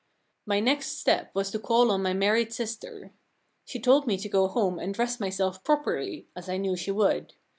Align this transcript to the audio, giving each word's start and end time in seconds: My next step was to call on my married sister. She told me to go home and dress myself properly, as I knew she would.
My 0.47 0.59
next 0.59 0.97
step 0.99 1.29
was 1.35 1.51
to 1.51 1.59
call 1.59 1.91
on 1.91 2.01
my 2.01 2.11
married 2.15 2.51
sister. 2.51 3.13
She 3.65 3.79
told 3.79 4.07
me 4.07 4.17
to 4.17 4.27
go 4.29 4.47
home 4.47 4.79
and 4.79 4.95
dress 4.95 5.19
myself 5.19 5.63
properly, 5.63 6.27
as 6.35 6.49
I 6.49 6.57
knew 6.57 6.75
she 6.75 6.89
would. 6.89 7.35